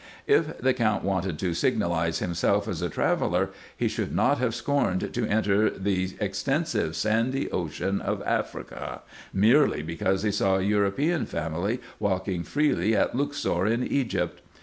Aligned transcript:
If 0.25 0.57
the 0.57 0.73
Count 0.73 1.03
wanted 1.03 1.37
to 1.37 1.53
signalize 1.53 2.17
himself 2.17 2.67
as 2.67 2.81
a 2.81 2.89
traveller, 2.89 3.51
he 3.77 3.87
should 3.87 4.15
not 4.15 4.39
have 4.39 4.55
scorned 4.55 5.13
to 5.13 5.27
enter 5.27 5.69
the 5.69 6.15
extensive 6.19 6.95
sandy 6.95 7.51
ocean 7.51 8.01
of 8.01 8.23
Africa, 8.25 9.01
merely 9.31 9.83
because 9.83 10.23
he 10.23 10.31
saw 10.31 10.55
a 10.57 10.63
European 10.63 11.27
family 11.27 11.79
walking 11.99 12.41
freely 12.43 12.95
at 12.95 13.13
Luxor 13.13 13.67
in 13.67 13.85
Egypt. 13.85 14.41